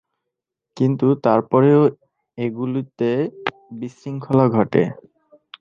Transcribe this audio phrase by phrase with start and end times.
[0.77, 1.81] কিন্তু তারপরেও
[2.37, 3.09] এগুলিতে
[3.71, 4.83] বিশৃঙ্খলা ঘটে।